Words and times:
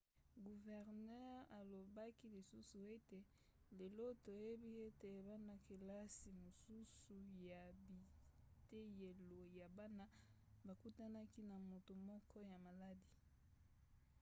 guvernere 0.45 1.37
alobaki 1.57 2.25
lisusu 2.35 2.77
ete 2.95 3.19
lelo 3.77 4.07
toyebi 4.25 4.69
ete 4.87 5.09
bana-kelasi 5.27 6.27
mosusu 6.41 7.15
ya 7.49 7.61
biteyelo 7.83 9.39
ya 9.59 9.67
bana 9.77 10.05
bakutanaki 10.65 11.41
na 11.49 11.57
moto 11.69 11.93
moko 12.07 12.37
ya 12.51 12.57
maladi. 12.65 13.09